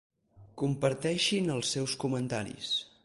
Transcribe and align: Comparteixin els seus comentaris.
Comparteixin 0.61 1.51
els 1.57 1.75
seus 1.77 1.95
comentaris. 2.05 2.73